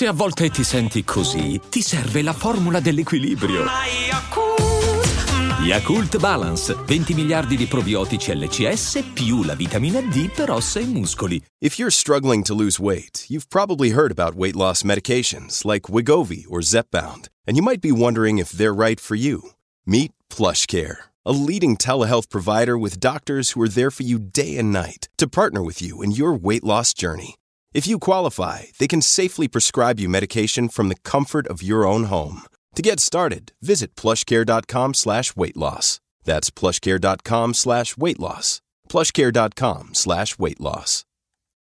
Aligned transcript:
Se 0.00 0.06
a 0.06 0.14
volte 0.14 0.48
ti 0.48 0.64
senti 0.64 1.04
così, 1.04 1.60
ti 1.68 1.82
serve 1.82 2.22
la 2.22 2.32
formula 2.32 2.80
dell'equilibrio. 2.80 3.66
Yakult 5.62 6.16
Balance, 6.16 6.74
20 6.86 7.12
miliardi 7.12 7.54
di 7.54 7.66
probiotici 7.66 8.34
LCS 8.34 9.10
più 9.12 9.42
la 9.42 9.54
vitamina 9.54 10.00
D 10.00 10.30
per 10.30 10.52
ossa 10.52 10.80
e 10.80 10.86
muscoli. 10.86 11.38
If 11.58 11.76
you're 11.76 11.90
struggling 11.90 12.42
to 12.44 12.54
lose 12.54 12.80
weight, 12.80 13.26
you've 13.28 13.50
probably 13.50 13.90
heard 13.90 14.10
about 14.10 14.36
weight 14.36 14.56
loss 14.56 14.84
medications 14.84 15.66
like 15.66 15.92
Wigovi 15.92 16.46
or 16.48 16.62
Zepbound, 16.62 17.28
and 17.46 17.58
you 17.58 17.62
might 17.62 17.82
be 17.82 17.92
wondering 17.92 18.38
if 18.38 18.52
they're 18.52 18.72
right 18.72 18.98
for 18.98 19.16
you. 19.16 19.50
Meet 19.84 20.12
PlushCare, 20.30 21.10
a 21.26 21.32
leading 21.32 21.76
telehealth 21.76 22.30
provider 22.30 22.78
with 22.78 23.00
doctors 23.00 23.50
who 23.50 23.60
are 23.60 23.68
there 23.68 23.90
for 23.90 24.04
you 24.04 24.18
day 24.18 24.56
and 24.56 24.72
night 24.72 25.08
to 25.18 25.28
partner 25.28 25.62
with 25.62 25.82
you 25.82 26.00
in 26.00 26.10
your 26.10 26.32
weight 26.32 26.64
loss 26.64 26.94
journey. 26.94 27.34
If 27.72 27.86
you 27.86 27.98
qualify, 28.00 28.62
they 28.78 28.88
can 28.88 29.00
safely 29.00 29.46
prescribe 29.46 30.00
you 30.00 30.08
medication 30.08 30.68
from 30.68 30.88
the 30.88 30.96
comfort 31.04 31.46
of 31.46 31.62
your 31.62 31.86
own 31.86 32.04
home. 32.04 32.42
To 32.74 32.82
get 32.82 32.98
started, 32.98 33.52
visit 33.62 33.94
plushcare.com 33.94 34.94
slash 34.94 35.36
weight 35.36 35.56
loss. 35.56 36.00
That's 36.24 36.50
plushcare.com 36.50 37.54
slash 37.54 37.96
weight 37.96 38.18
loss. 38.18 38.60
plushcare.com 38.88 39.94
slash 39.94 40.38
weight 40.38 40.60
loss. 40.60 41.04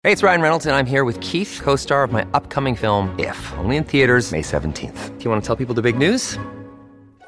Hey, 0.02 0.10
it's 0.10 0.24
Ryan 0.24 0.40
Reynolds, 0.40 0.66
and 0.66 0.74
I'm 0.74 0.86
here 0.86 1.04
with 1.04 1.20
Keith, 1.20 1.60
co-star 1.62 2.02
of 2.02 2.10
my 2.10 2.26
upcoming 2.34 2.74
film, 2.74 3.14
If, 3.20 3.38
only 3.58 3.76
in 3.76 3.84
theaters 3.84 4.32
May 4.32 4.42
17th. 4.42 5.16
Do 5.16 5.24
you 5.24 5.30
want 5.30 5.40
to 5.40 5.46
tell 5.46 5.54
people 5.54 5.76
the 5.76 5.82
big 5.82 5.96
news? 5.96 6.36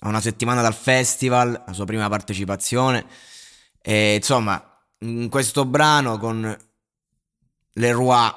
a 0.00 0.08
una 0.08 0.20
settimana 0.20 0.62
dal 0.62 0.74
festival, 0.74 1.62
la 1.66 1.72
sua 1.72 1.84
prima 1.84 2.08
partecipazione. 2.08 3.06
E 3.80 4.16
insomma, 4.16 4.62
in 5.00 5.28
questo 5.28 5.64
brano 5.64 6.18
con 6.18 6.56
Leroy 7.74 8.30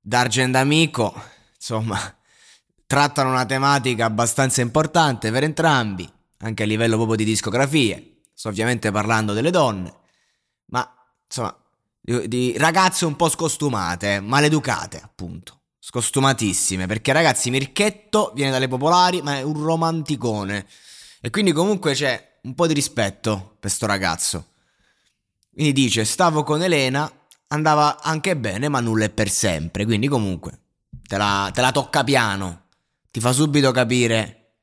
d'Argent 0.00 0.56
Amico, 0.56 1.14
insomma, 1.54 1.98
trattano 2.86 3.30
una 3.30 3.46
tematica 3.46 4.04
abbastanza 4.04 4.60
importante 4.60 5.30
per 5.30 5.44
entrambi, 5.44 6.10
anche 6.38 6.62
a 6.62 6.66
livello 6.66 6.96
proprio 6.96 7.16
di 7.16 7.24
discografie. 7.24 8.20
Sto 8.34 8.48
ovviamente 8.48 8.90
parlando 8.90 9.32
delle 9.32 9.50
donne, 9.50 9.94
ma 10.66 10.86
insomma, 11.24 11.56
di, 12.00 12.28
di 12.28 12.58
ragazze 12.58 13.06
un 13.06 13.16
po' 13.16 13.28
scostumate, 13.28 14.20
maleducate, 14.20 15.00
appunto. 15.02 15.60
Scostumatissime, 15.86 16.86
perché 16.86 17.12
ragazzi, 17.12 17.50
Mirchetto 17.50 18.32
viene 18.34 18.50
dalle 18.50 18.68
popolari, 18.68 19.20
ma 19.20 19.36
è 19.36 19.42
un 19.42 19.62
romanticone. 19.62 20.66
E 21.20 21.28
quindi 21.28 21.52
comunque 21.52 21.92
c'è 21.92 22.38
un 22.44 22.54
po' 22.54 22.66
di 22.66 22.72
rispetto 22.72 23.56
per 23.60 23.70
sto 23.70 23.84
ragazzo. 23.84 24.52
Quindi 25.52 25.74
dice, 25.74 26.06
stavo 26.06 26.42
con 26.42 26.62
Elena, 26.62 27.06
andava 27.48 28.00
anche 28.00 28.34
bene, 28.34 28.70
ma 28.70 28.80
nulla 28.80 29.04
è 29.04 29.10
per 29.10 29.28
sempre. 29.28 29.84
Quindi 29.84 30.08
comunque, 30.08 30.58
te 31.06 31.18
la, 31.18 31.50
te 31.52 31.60
la 31.60 31.70
tocca 31.70 32.02
piano. 32.02 32.68
Ti 33.10 33.20
fa 33.20 33.32
subito 33.32 33.70
capire 33.70 34.54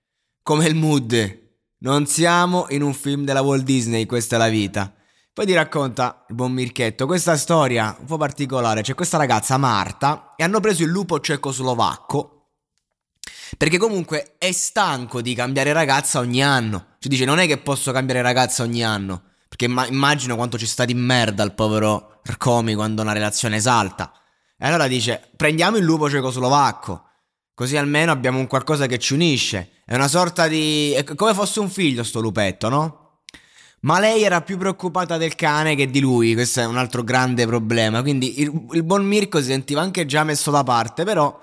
come 0.41 0.65
il 0.65 0.73
mood. 0.73 1.39
Non 1.77 2.07
siamo 2.07 2.65
in 2.69 2.81
un 2.81 2.95
film 2.95 3.25
della 3.25 3.41
Walt 3.41 3.63
Disney, 3.63 4.07
questa 4.07 4.37
è 4.37 4.39
la 4.39 4.49
vita. 4.49 4.91
Poi 5.33 5.45
ti 5.45 5.53
racconta 5.53 6.25
il 6.27 6.35
buon 6.35 6.51
Mirchetto 6.51 7.05
questa 7.05 7.37
storia 7.37 7.95
un 7.99 8.05
po' 8.05 8.17
particolare. 8.17 8.81
C'è 8.81 8.95
questa 8.95 9.17
ragazza 9.17 9.57
Marta 9.57 10.33
e 10.35 10.43
hanno 10.43 10.59
preso 10.59 10.83
il 10.83 10.89
lupo 10.89 11.19
cecoslovacco 11.19 12.41
perché 13.57 13.77
comunque 13.77 14.35
è 14.37 14.51
stanco 14.51 15.21
di 15.21 15.33
cambiare 15.33 15.73
ragazza 15.73 16.19
ogni 16.19 16.43
anno. 16.43 16.95
Ci 16.99 17.09
dice 17.09 17.25
non 17.25 17.39
è 17.39 17.47
che 17.47 17.57
posso 17.57 17.91
cambiare 17.91 18.21
ragazza 18.21 18.63
ogni 18.63 18.83
anno. 18.83 19.23
Perché 19.47 19.67
ma- 19.67 19.87
immagino 19.87 20.35
quanto 20.35 20.57
ci 20.57 20.65
sta 20.65 20.85
di 20.85 20.93
merda 20.93 21.43
il 21.43 21.53
povero 21.53 22.21
Rcomi 22.23 22.75
quando 22.75 23.01
una 23.01 23.11
relazione 23.11 23.59
salta. 23.59 24.13
E 24.57 24.65
allora 24.65 24.87
dice 24.87 25.31
prendiamo 25.35 25.77
il 25.77 25.83
lupo 25.83 26.09
cecoslovacco. 26.09 27.05
Così 27.53 27.77
almeno 27.77 28.11
abbiamo 28.11 28.39
un 28.39 28.47
qualcosa 28.47 28.85
che 28.85 28.97
ci 28.97 29.13
unisce. 29.13 29.81
È 29.85 29.93
una 29.95 30.07
sorta 30.07 30.47
di... 30.47 30.93
è 30.93 31.03
come 31.03 31.33
fosse 31.33 31.59
un 31.59 31.69
figlio 31.69 32.03
sto 32.03 32.21
lupetto, 32.21 32.69
no? 32.69 33.00
Ma 33.83 33.99
lei 33.99 34.21
era 34.23 34.41
più 34.41 34.57
preoccupata 34.57 35.17
del 35.17 35.35
cane 35.35 35.75
che 35.75 35.89
di 35.89 35.99
lui, 35.99 36.33
questo 36.35 36.59
è 36.59 36.65
un 36.65 36.77
altro 36.77 37.03
grande 37.03 37.47
problema. 37.47 38.01
Quindi 38.01 38.41
il, 38.41 38.67
il, 38.73 38.83
buon 38.83 39.05
Mirko 39.05 39.39
si 39.39 39.45
sentiva 39.45 39.81
anche 39.81 40.05
già 40.05 40.23
messo 40.23 40.51
da 40.51 40.63
parte, 40.63 41.03
però 41.03 41.39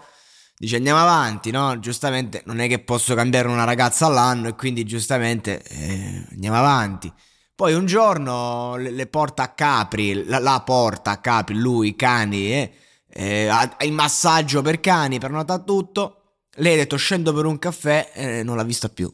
dice 0.56 0.76
andiamo 0.76 1.00
avanti, 1.00 1.50
no? 1.50 1.80
Giustamente 1.80 2.42
non 2.46 2.60
è 2.60 2.68
che 2.68 2.78
posso 2.78 3.14
cambiare 3.16 3.48
una 3.48 3.64
ragazza 3.64 4.06
all'anno 4.06 4.48
e 4.48 4.54
quindi 4.54 4.84
giustamente 4.84 5.62
eh, 5.62 6.26
andiamo 6.30 6.56
avanti. 6.56 7.12
Poi 7.56 7.74
un 7.74 7.86
giorno 7.86 8.76
le, 8.76 8.92
le 8.92 9.06
porta 9.08 9.42
a 9.42 9.48
Capri, 9.48 10.24
la, 10.24 10.38
la, 10.38 10.62
porta 10.64 11.10
a 11.10 11.18
Capri, 11.18 11.56
lui, 11.56 11.96
cani, 11.96 12.52
eh, 12.52 12.72
eh, 13.08 13.50
il 13.80 13.92
massaggio 13.92 14.62
per 14.62 14.78
cani, 14.78 15.18
per 15.18 15.30
nota 15.30 15.58
tutto. 15.58 16.36
Lei 16.58 16.74
ha 16.74 16.76
detto 16.76 16.96
scendo 16.96 17.32
per 17.32 17.46
un 17.46 17.58
caffè 17.58 18.12
e 18.14 18.42
non 18.44 18.56
l'ha 18.56 18.62
vista 18.62 18.88
più. 18.88 19.12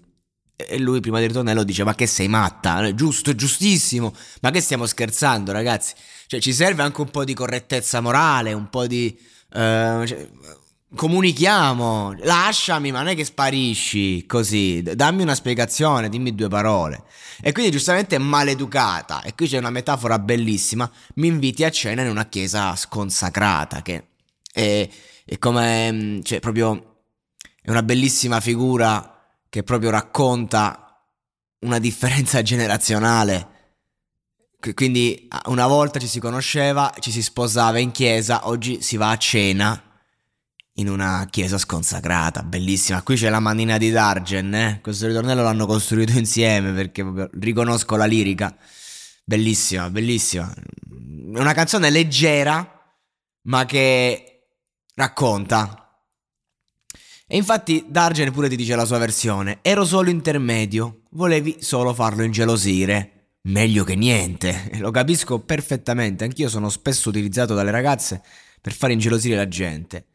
E 0.56 0.78
lui 0.78 1.00
prima 1.00 1.19
del 1.19 1.28
ritornello 1.28 1.65
dice 1.65 1.82
ma 1.84 1.94
che 1.94 2.06
sei 2.06 2.28
matta? 2.28 2.94
Giusto, 2.94 3.34
giustissimo. 3.34 4.15
Ma 4.41 4.50
che 4.50 4.60
stiamo 4.60 4.87
scherzando 4.87 5.53
ragazzi? 5.53 5.94
Cioè 6.26 6.41
ci 6.41 6.53
serve 6.53 6.82
anche 6.82 7.00
un 7.00 7.10
po' 7.10 7.25
di 7.25 7.34
correttezza 7.34 8.00
morale, 8.00 8.53
un 8.53 8.69
po' 8.70 8.87
di... 8.87 9.16
Uh, 9.53 10.04
cioè, 10.04 10.28
comunichiamo, 10.94 12.14
lasciami, 12.20 12.93
ma 12.93 12.98
non 12.98 13.09
è 13.09 13.16
che 13.16 13.25
sparisci 13.25 14.26
così, 14.26 14.82
dammi 14.82 15.22
una 15.22 15.34
spiegazione, 15.34 16.09
dimmi 16.09 16.34
due 16.34 16.48
parole. 16.48 17.04
E 17.41 17.53
quindi 17.53 17.72
giustamente 17.72 18.16
è 18.16 18.19
maleducata, 18.19 19.22
e 19.22 19.34
qui 19.34 19.48
c'è 19.48 19.59
una 19.59 19.70
metafora 19.70 20.19
bellissima, 20.19 20.91
mi 21.14 21.26
inviti 21.26 21.64
a 21.64 21.70
cena 21.70 22.03
in 22.03 22.09
una 22.09 22.26
chiesa 22.26 22.75
sconsacrata, 22.76 23.82
che 23.82 24.06
è, 24.53 24.88
è 25.25 25.38
come, 25.38 26.20
cioè 26.22 26.41
proprio, 26.41 27.03
è 27.60 27.70
una 27.70 27.82
bellissima 27.82 28.41
figura 28.41 29.13
che 29.54 29.62
proprio 29.62 29.91
racconta 29.91 31.00
una 31.60 31.78
differenza 31.78 32.42
generazionale. 32.42 33.53
Quindi 34.75 35.28
una 35.44 35.69
volta 35.69 36.00
ci 36.00 36.09
si 36.09 36.19
conosceva, 36.19 36.92
ci 36.98 37.12
si 37.12 37.22
sposava 37.22 37.78
in 37.78 37.93
chiesa, 37.93 38.48
oggi 38.48 38.82
si 38.82 38.97
va 38.97 39.10
a 39.10 39.16
cena 39.16 39.81
in 40.78 40.88
una 40.88 41.28
chiesa 41.31 41.56
sconsacrata, 41.56 42.43
bellissima. 42.43 43.03
Qui 43.03 43.14
c'è 43.14 43.28
la 43.28 43.38
manina 43.38 43.78
di 43.78 43.93
Dargen, 43.93 44.54
eh? 44.54 44.81
questo 44.82 45.06
ritornello 45.06 45.44
l'hanno 45.44 45.66
costruito 45.66 46.10
insieme 46.19 46.72
perché 46.72 47.28
riconosco 47.38 47.94
la 47.94 48.06
lirica. 48.06 48.56
Bellissima, 49.22 49.88
bellissima. 49.88 50.53
È 50.53 51.38
una 51.38 51.53
canzone 51.53 51.91
leggera, 51.91 52.93
ma 53.43 53.64
che 53.66 54.48
racconta 54.94 55.84
e 57.27 57.37
infatti 57.37 57.87
Dargen 57.89 58.33
pure 58.33 58.49
ti 58.49 58.57
dice 58.57 58.77
la 58.77 58.85
sua 58.85 58.99
versione. 58.99 59.59
Ero 59.62 59.85
solo 59.85 60.11
intermedio, 60.11 61.01
volevi 61.11 61.57
solo 61.61 61.95
farlo 61.95 62.23
ingelosire. 62.23 63.11
Meglio 63.43 63.85
che 63.85 63.95
niente, 63.95 64.71
lo 64.81 64.91
capisco 64.91 65.41
perfettamente, 65.41 66.25
anch'io 66.25 66.49
sono 66.49 66.69
spesso 66.69 67.09
utilizzato 67.09 67.55
dalle 67.55 67.71
ragazze 67.71 68.23
per 68.61 68.73
fare 68.73 68.93
ingelosire 68.93 69.37
la 69.37 69.49
gente. 69.49 70.07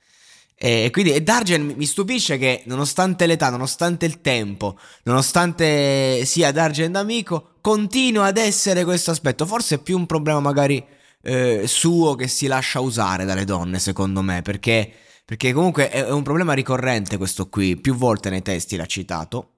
E 0.61 0.89
quindi 0.91 1.13
e 1.13 1.21
Dargen 1.23 1.73
mi 1.77 1.85
stupisce 1.85 2.37
che 2.37 2.63
nonostante 2.65 3.25
l'età, 3.25 3.49
nonostante 3.49 4.05
il 4.05 4.19
tempo, 4.19 4.77
nonostante 5.03 6.25
sia 6.25 6.51
Dargen 6.51 6.91
d'amico, 6.91 7.53
continua 7.61 8.25
ad 8.25 8.37
essere 8.37 8.83
questo 8.83 9.11
aspetto. 9.11 9.45
Forse 9.45 9.75
è 9.75 9.79
più 9.79 9.97
un 9.97 10.05
problema 10.05 10.41
magari 10.41 10.85
eh, 11.21 11.63
suo 11.65 12.15
che 12.15 12.27
si 12.27 12.47
lascia 12.47 12.81
usare 12.81 13.25
dalle 13.25 13.45
donne, 13.45 13.79
secondo 13.79 14.21
me, 14.21 14.41
perché 14.41 14.91
perché 15.29 15.53
comunque 15.53 15.91
è 15.91 16.09
un 16.09 16.23
problema 16.23 16.53
ricorrente 16.53 17.17
questo 17.17 17.49
qui, 17.49 17.77
più 17.77 17.93
volte 17.93 18.31
nei 18.31 18.41
testi 18.41 18.75
l'ha 18.75 18.87
citato. 18.87 19.57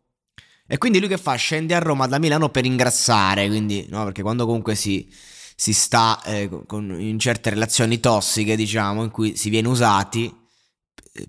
E 0.68 0.78
quindi 0.78 1.00
lui 1.00 1.08
che 1.08 1.18
fa? 1.18 1.34
Scende 1.36 1.74
a 1.74 1.80
Roma 1.80 2.08
da 2.08 2.20
Milano 2.20 2.50
per 2.50 2.66
ingrassare, 2.66 3.48
quindi, 3.48 3.86
no? 3.88 4.04
Perché 4.04 4.22
quando 4.22 4.46
comunque 4.46 4.76
si, 4.76 5.10
si 5.56 5.72
sta 5.72 6.22
eh, 6.26 6.50
con, 6.68 7.00
in 7.00 7.18
certe 7.20 7.52
relazioni 7.52 8.02
tossiche, 8.02 8.58
diciamo, 8.58 9.06
in 9.06 9.12
cui 9.12 9.38
si 9.38 9.50
viene 9.50 9.70
usati, 9.70 10.30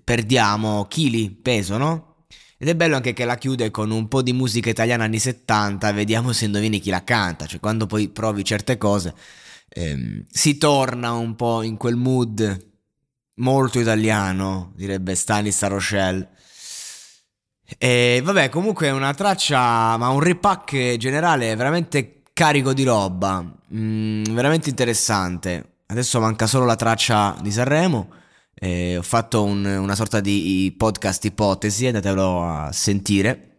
perdiamo 0.03 0.87
chili, 0.89 1.31
peso, 1.31 1.77
no? 1.77 2.25
Ed 2.57 2.67
è 2.67 2.75
bello 2.75 2.97
anche 2.97 3.13
che 3.13 3.23
la 3.23 3.37
chiude 3.37 3.71
con 3.71 3.91
un 3.91 4.09
po' 4.09 4.21
di 4.21 4.33
musica 4.33 4.69
italiana 4.69 5.05
anni 5.05 5.19
70, 5.19 5.89
vediamo 5.93 6.33
se 6.33 6.43
indovini 6.43 6.81
chi 6.81 6.89
la 6.89 7.05
canta, 7.05 7.45
cioè 7.45 7.61
quando 7.61 7.85
poi 7.85 8.09
provi 8.09 8.43
certe 8.43 8.77
cose, 8.77 9.15
ehm, 9.69 10.25
si 10.29 10.57
torna 10.57 11.13
un 11.13 11.33
po' 11.37 11.61
in 11.61 11.77
quel 11.77 11.95
mood 11.95 12.71
molto 13.35 13.79
italiano, 13.79 14.71
direbbe 14.75 15.15
Stanis 15.15 15.63
Rochelle. 15.67 16.29
E 17.77 18.21
vabbè, 18.23 18.49
comunque 18.49 18.87
è 18.87 18.91
una 18.91 19.13
traccia, 19.13 19.97
ma 19.97 20.09
un 20.09 20.19
repack 20.19 20.97
generale 20.97 21.55
veramente 21.55 22.21
carico 22.33 22.73
di 22.73 22.83
roba, 22.83 23.41
mm, 23.73 24.23
veramente 24.33 24.69
interessante. 24.69 25.77
Adesso 25.87 26.19
manca 26.19 26.47
solo 26.47 26.65
la 26.65 26.75
traccia 26.75 27.37
di 27.41 27.51
Sanremo. 27.51 28.09
Eh, 28.53 28.97
ho 28.97 29.01
fatto 29.01 29.43
un, 29.43 29.65
una 29.65 29.95
sorta 29.95 30.19
di 30.19 30.73
podcast 30.77 31.25
ipotesi, 31.25 31.87
andatelo 31.87 32.43
a 32.43 32.71
sentire. 32.71 33.49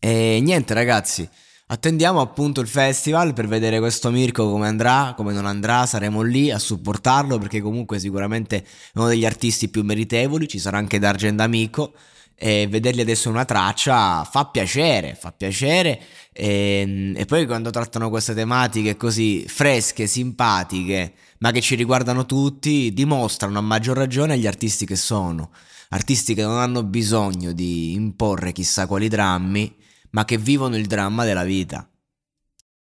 E 0.00 0.40
niente 0.42 0.74
ragazzi, 0.74 1.28
attendiamo 1.70 2.20
appunto 2.20 2.60
il 2.60 2.68
festival 2.68 3.34
per 3.34 3.46
vedere 3.46 3.78
questo 3.78 4.10
Mirko 4.10 4.50
come 4.50 4.66
andrà, 4.66 5.12
come 5.16 5.32
non 5.32 5.46
andrà, 5.46 5.84
saremo 5.86 6.22
lì 6.22 6.50
a 6.50 6.58
supportarlo 6.58 7.38
perché 7.38 7.60
comunque 7.60 7.98
sicuramente 7.98 8.56
è 8.56 8.64
uno 8.94 9.08
degli 9.08 9.26
artisti 9.26 9.68
più 9.68 9.82
meritevoli, 9.82 10.48
ci 10.48 10.58
sarà 10.58 10.78
anche 10.78 10.98
D'Argent 10.98 11.40
Amico 11.40 11.92
e 12.34 12.68
vedergli 12.68 13.00
adesso 13.00 13.28
una 13.28 13.44
traccia 13.44 14.24
fa 14.24 14.46
piacere, 14.46 15.14
fa 15.14 15.32
piacere 15.32 16.00
e, 16.32 16.84
ehm, 16.86 17.14
e, 17.16 17.24
poi 17.26 17.44
quando 17.46 17.70
trattano 17.70 18.08
queste 18.08 18.32
tematiche 18.32 18.96
così 18.96 19.44
fresche, 19.46 20.06
simpatiche, 20.06 21.12
ma 21.38 21.50
che 21.50 21.60
ci 21.60 21.74
riguardano 21.74 22.24
tutti, 22.24 22.92
dimostrano 22.94 23.58
a 23.58 23.62
maggior 23.62 23.96
ragione 23.96 24.38
gli 24.38 24.46
artisti 24.46 24.86
che 24.86 24.96
sono, 24.96 25.50
artisti 25.90 26.32
che 26.34 26.42
non 26.42 26.58
hanno 26.58 26.82
bisogno 26.82 27.52
di 27.52 27.92
imporre 27.92 28.52
chissà 28.52 28.86
quali 28.86 29.08
drammi, 29.08 29.74
ma 30.10 30.24
che 30.24 30.38
vivono 30.38 30.76
il 30.76 30.86
dramma 30.86 31.24
della 31.24 31.44
vita. 31.44 31.88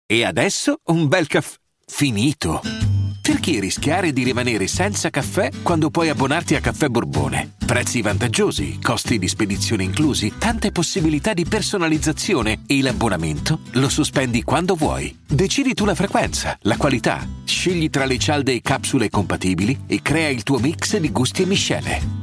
E 0.06 0.24
adesso 0.24 0.80
un 0.86 1.08
bel 1.08 1.26
caffè 1.26 1.56
finito. 1.86 2.60
Perché 3.22 3.60
rischiare 3.60 4.12
di 4.12 4.22
rimanere 4.22 4.66
senza 4.66 5.10
caffè 5.10 5.50
quando 5.62 5.90
puoi 5.90 6.08
abbonarti 6.08 6.56
a 6.56 6.60
Caffè 6.60 6.88
Borbone? 6.88 7.52
Prezzi 7.64 8.02
vantaggiosi, 8.02 8.80
costi 8.82 9.18
di 9.18 9.28
spedizione 9.28 9.84
inclusi, 9.84 10.32
tante 10.36 10.72
possibilità 10.72 11.32
di 11.32 11.44
personalizzazione 11.44 12.62
e 12.66 12.82
l'abbonamento 12.82 13.60
lo 13.74 13.88
sospendi 13.88 14.42
quando 14.42 14.74
vuoi. 14.74 15.16
Decidi 15.28 15.74
tu 15.74 15.84
la 15.84 15.94
frequenza, 15.94 16.58
la 16.62 16.76
qualità, 16.76 17.24
scegli 17.44 17.88
tra 17.88 18.04
le 18.04 18.18
cialde 18.18 18.52
e 18.52 18.62
capsule 18.62 19.10
compatibili 19.10 19.82
e 19.86 20.02
crea 20.02 20.28
il 20.28 20.42
tuo 20.42 20.58
mix 20.58 20.96
di 20.96 21.12
gusti 21.12 21.42
e 21.42 21.46
miscele. 21.46 22.19